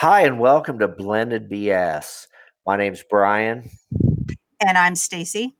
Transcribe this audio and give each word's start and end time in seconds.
Hi, 0.00 0.22
and 0.22 0.38
welcome 0.38 0.78
to 0.78 0.86
Blended 0.86 1.50
BS. 1.50 2.28
My 2.66 2.76
name's 2.76 3.02
Brian. 3.10 3.68
And 4.60 4.78
I'm 4.78 4.94
Stacy. 4.94 5.56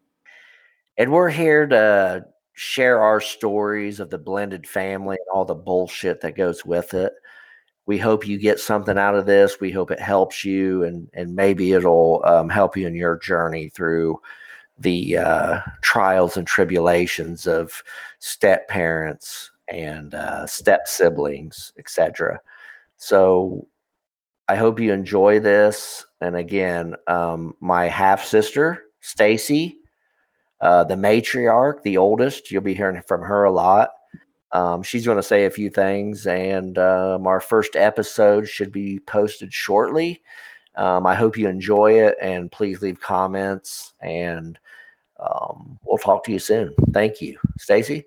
And 0.96 1.12
we're 1.12 1.30
here 1.30 1.66
to 1.66 2.24
share 2.52 3.00
our 3.00 3.20
stories 3.20 4.00
of 4.00 4.10
the 4.10 4.18
blended 4.18 4.66
family 4.66 5.16
and 5.16 5.26
all 5.34 5.44
the 5.44 5.54
bullshit 5.54 6.20
that 6.20 6.36
goes 6.36 6.64
with 6.64 6.94
it. 6.94 7.12
We 7.86 7.98
hope 7.98 8.26
you 8.26 8.38
get 8.38 8.60
something 8.60 8.98
out 8.98 9.14
of 9.14 9.26
this. 9.26 9.60
We 9.60 9.70
hope 9.70 9.90
it 9.90 10.00
helps 10.00 10.44
you, 10.44 10.84
and, 10.84 11.08
and 11.14 11.34
maybe 11.34 11.72
it'll 11.72 12.22
um, 12.24 12.48
help 12.48 12.76
you 12.76 12.86
in 12.86 12.94
your 12.94 13.16
journey 13.18 13.70
through 13.70 14.20
the 14.78 15.18
uh, 15.18 15.60
trials 15.82 16.36
and 16.36 16.46
tribulations 16.46 17.46
of 17.46 17.82
step 18.18 18.68
parents, 18.68 19.50
and 19.70 20.14
uh, 20.14 20.46
step 20.46 20.86
siblings, 20.86 21.72
etc. 21.78 22.40
So 22.96 23.66
I 24.48 24.56
hope 24.56 24.80
you 24.80 24.92
enjoy 24.92 25.40
this. 25.40 26.06
And 26.20 26.36
again, 26.36 26.94
um, 27.06 27.54
my 27.60 27.86
half 27.86 28.24
sister, 28.24 28.84
Stacy, 29.00 29.78
uh, 30.60 30.84
the 30.84 30.94
matriarch, 30.94 31.82
the 31.82 31.98
oldest, 31.98 32.50
you'll 32.50 32.62
be 32.62 32.74
hearing 32.74 33.02
from 33.06 33.22
her 33.22 33.44
a 33.44 33.52
lot. 33.52 33.90
Um, 34.52 34.82
she's 34.82 35.04
going 35.04 35.18
to 35.18 35.22
say 35.22 35.44
a 35.44 35.50
few 35.50 35.68
things, 35.68 36.26
and 36.26 36.78
um, 36.78 37.26
our 37.26 37.40
first 37.40 37.76
episode 37.76 38.48
should 38.48 38.72
be 38.72 38.98
posted 39.00 39.52
shortly. 39.52 40.22
Um, 40.74 41.06
I 41.06 41.14
hope 41.14 41.36
you 41.36 41.48
enjoy 41.48 41.92
it, 42.04 42.16
and 42.20 42.50
please 42.50 42.80
leave 42.80 43.00
comments, 43.00 43.92
and 44.00 44.58
um, 45.20 45.78
we'll 45.84 45.98
talk 45.98 46.24
to 46.24 46.32
you 46.32 46.38
soon. 46.38 46.74
Thank 46.92 47.20
you, 47.20 47.38
Stacy. 47.58 48.06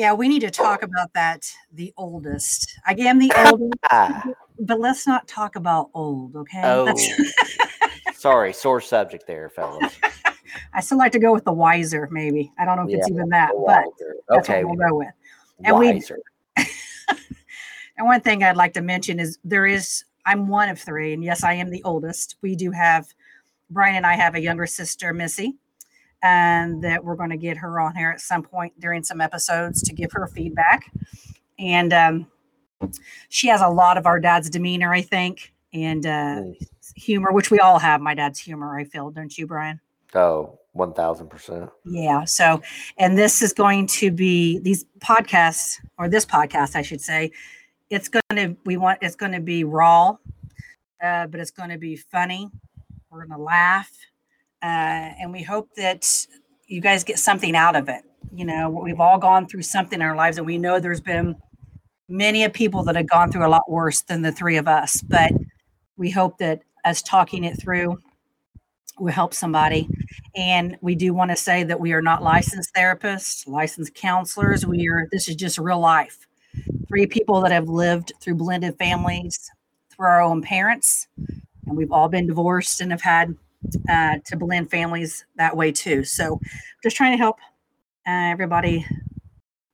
Yeah, 0.00 0.14
we 0.14 0.28
need 0.28 0.40
to 0.40 0.46
oh. 0.46 0.50
talk 0.50 0.82
about 0.82 1.12
that. 1.12 1.46
The 1.74 1.92
oldest. 1.98 2.72
I 2.86 2.94
am 3.00 3.18
the 3.18 3.30
oldest, 3.52 4.34
but 4.58 4.80
let's 4.80 5.06
not 5.06 5.28
talk 5.28 5.56
about 5.56 5.90
old, 5.92 6.36
okay? 6.36 6.62
oh, 6.64 6.94
sorry, 8.14 8.54
sore 8.54 8.80
subject 8.80 9.26
there, 9.26 9.50
fellas. 9.50 9.92
I 10.72 10.80
still 10.80 10.96
like 10.96 11.12
to 11.12 11.18
go 11.18 11.34
with 11.34 11.44
the 11.44 11.52
wiser, 11.52 12.08
maybe. 12.10 12.50
I 12.58 12.64
don't 12.64 12.76
know 12.76 12.88
if 12.88 12.98
it's 12.98 13.10
even 13.10 13.28
that, 13.28 13.50
but 13.66 13.84
that's 14.30 14.48
okay, 14.48 14.64
what 14.64 14.78
we'll 14.78 14.88
go 14.88 14.96
with. 14.96 15.12
and 15.64 15.78
we- 15.78 16.02
And 17.98 18.06
one 18.06 18.22
thing 18.22 18.42
I'd 18.42 18.56
like 18.56 18.72
to 18.74 18.80
mention 18.80 19.20
is 19.20 19.38
there 19.44 19.66
is, 19.66 20.04
I'm 20.24 20.48
one 20.48 20.70
of 20.70 20.80
three, 20.80 21.12
and 21.12 21.22
yes, 21.22 21.44
I 21.44 21.52
am 21.52 21.68
the 21.68 21.82
oldest. 21.84 22.36
We 22.40 22.56
do 22.56 22.70
have, 22.70 23.06
Brian 23.68 23.96
and 23.96 24.06
I 24.06 24.14
have 24.14 24.34
a 24.34 24.40
younger 24.40 24.66
sister, 24.66 25.12
Missy, 25.12 25.56
and 26.22 26.82
that 26.84 27.04
we're 27.04 27.16
going 27.16 27.30
to 27.30 27.36
get 27.36 27.56
her 27.56 27.80
on 27.80 27.94
here 27.94 28.10
at 28.10 28.20
some 28.20 28.42
point 28.42 28.78
during 28.80 29.02
some 29.02 29.20
episodes 29.20 29.82
to 29.82 29.94
give 29.94 30.12
her 30.12 30.26
feedback. 30.26 30.92
And 31.58 31.92
um, 31.92 32.26
she 33.28 33.48
has 33.48 33.60
a 33.60 33.68
lot 33.68 33.96
of 33.96 34.06
our 34.06 34.20
dad's 34.20 34.50
demeanor, 34.50 34.92
I 34.92 35.02
think, 35.02 35.52
and 35.72 36.06
uh, 36.06 36.42
humor, 36.96 37.32
which 37.32 37.50
we 37.50 37.58
all 37.58 37.78
have. 37.78 38.00
My 38.00 38.14
dad's 38.14 38.38
humor, 38.38 38.78
I 38.78 38.84
feel, 38.84 39.10
don't 39.10 39.36
you, 39.36 39.46
Brian? 39.46 39.80
Oh, 40.14 40.58
Oh, 40.72 40.78
one 40.78 40.92
thousand 40.92 41.28
percent. 41.28 41.68
Yeah. 41.84 42.24
So, 42.24 42.62
and 42.96 43.18
this 43.18 43.42
is 43.42 43.52
going 43.52 43.88
to 43.88 44.12
be 44.12 44.60
these 44.60 44.84
podcasts, 45.00 45.80
or 45.98 46.08
this 46.08 46.24
podcast, 46.24 46.76
I 46.76 46.82
should 46.82 47.00
say. 47.00 47.32
It's 47.90 48.08
going 48.08 48.22
to, 48.36 48.56
we 48.64 48.76
want, 48.76 49.00
it's 49.02 49.16
going 49.16 49.32
to 49.32 49.40
be 49.40 49.64
raw, 49.64 50.16
uh, 51.02 51.26
but 51.26 51.40
it's 51.40 51.50
going 51.50 51.70
to 51.70 51.78
be 51.78 51.96
funny. 51.96 52.48
We're 53.10 53.26
going 53.26 53.36
to 53.36 53.42
laugh. 53.42 53.90
Uh, 54.62 55.16
and 55.20 55.32
we 55.32 55.42
hope 55.42 55.68
that 55.76 56.26
you 56.66 56.80
guys 56.80 57.04
get 57.04 57.18
something 57.18 57.56
out 57.56 57.76
of 57.76 57.88
it. 57.88 58.02
You 58.32 58.44
know, 58.44 58.70
we've 58.70 59.00
all 59.00 59.18
gone 59.18 59.46
through 59.46 59.62
something 59.62 60.00
in 60.00 60.06
our 60.06 60.16
lives, 60.16 60.38
and 60.38 60.46
we 60.46 60.58
know 60.58 60.78
there's 60.78 61.00
been 61.00 61.36
many 62.08 62.44
of 62.44 62.52
people 62.52 62.82
that 62.84 62.96
have 62.96 63.08
gone 63.08 63.32
through 63.32 63.46
a 63.46 63.48
lot 63.48 63.70
worse 63.70 64.02
than 64.02 64.22
the 64.22 64.32
three 64.32 64.56
of 64.56 64.68
us. 64.68 65.00
But 65.02 65.32
we 65.96 66.10
hope 66.10 66.38
that 66.38 66.62
us 66.84 67.02
talking 67.02 67.44
it 67.44 67.60
through 67.60 67.98
will 68.98 69.12
help 69.12 69.34
somebody. 69.34 69.88
And 70.36 70.76
we 70.80 70.94
do 70.94 71.14
want 71.14 71.30
to 71.30 71.36
say 71.36 71.64
that 71.64 71.80
we 71.80 71.92
are 71.92 72.02
not 72.02 72.22
licensed 72.22 72.74
therapists, 72.74 73.48
licensed 73.48 73.94
counselors. 73.94 74.66
We 74.66 74.88
are, 74.88 75.08
this 75.10 75.28
is 75.28 75.36
just 75.36 75.58
real 75.58 75.80
life. 75.80 76.26
Three 76.88 77.06
people 77.06 77.40
that 77.40 77.52
have 77.52 77.68
lived 77.68 78.12
through 78.20 78.34
blended 78.34 78.76
families, 78.76 79.50
through 79.90 80.06
our 80.06 80.20
own 80.20 80.42
parents, 80.42 81.08
and 81.66 81.76
we've 81.76 81.92
all 81.92 82.08
been 82.08 82.26
divorced 82.26 82.80
and 82.80 82.90
have 82.90 83.00
had 83.00 83.36
uh, 83.88 84.16
to 84.24 84.36
blend 84.36 84.70
families 84.70 85.24
that 85.36 85.56
way 85.56 85.72
too. 85.72 86.04
So 86.04 86.40
just 86.82 86.96
trying 86.96 87.12
to 87.12 87.18
help 87.18 87.38
uh, 88.06 88.30
everybody 88.30 88.86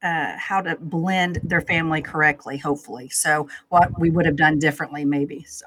uh, 0.03 0.37
how 0.39 0.61
to 0.61 0.77
blend 0.77 1.41
their 1.43 1.61
family 1.61 2.03
correctly, 2.03 2.57
hopefully. 2.59 3.09
So 3.09 3.49
what 3.69 3.99
we 3.99 4.11
would 4.11 4.27
have 4.27 4.37
done 4.37 4.59
differently, 4.59 5.05
maybe. 5.05 5.45
So 5.45 5.67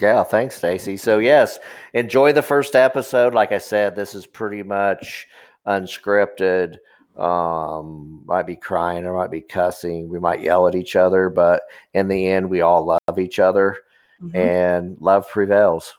Yeah, 0.00 0.24
thanks, 0.24 0.56
Stacy. 0.56 0.96
So 0.96 1.18
yes, 1.18 1.58
enjoy 1.92 2.32
the 2.32 2.42
first 2.42 2.74
episode. 2.74 3.34
Like 3.34 3.52
I 3.52 3.58
said, 3.58 3.94
this 3.94 4.14
is 4.14 4.26
pretty 4.26 4.62
much 4.62 5.28
unscripted. 5.66 6.78
Um, 7.18 8.22
might 8.24 8.46
be 8.46 8.56
crying 8.56 9.04
or 9.04 9.14
might 9.14 9.30
be 9.30 9.42
cussing. 9.42 10.08
We 10.08 10.18
might 10.18 10.40
yell 10.40 10.66
at 10.66 10.74
each 10.74 10.96
other, 10.96 11.28
but 11.28 11.62
in 11.92 12.08
the 12.08 12.28
end, 12.28 12.48
we 12.48 12.62
all 12.62 12.86
love 12.86 13.18
each 13.18 13.38
other 13.38 13.76
mhm, 14.22 14.34
and 14.34 14.96
love 15.00 15.28
prevails. 15.28 15.94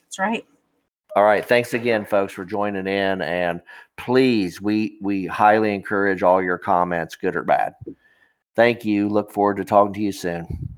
that's 0.00 0.18
right. 0.18 0.44
All 1.14 1.24
right. 1.24 1.44
Thanks 1.44 1.74
again, 1.74 2.06
folks, 2.06 2.32
for 2.32 2.44
joining 2.44 2.86
in. 2.86 3.20
And 3.20 3.60
please, 3.98 4.62
we 4.62 4.98
we 5.02 5.26
highly 5.26 5.74
encourage 5.74 6.22
all 6.22 6.42
your 6.42 6.58
comments, 6.58 7.16
good 7.16 7.36
or 7.36 7.42
bad. 7.42 7.74
Thank 8.54 8.84
you. 8.84 9.08
Look 9.08 9.30
forward 9.30 9.58
to 9.58 9.64
talking 9.64 9.92
to 9.94 10.00
you 10.00 10.12
soon. 10.12 10.71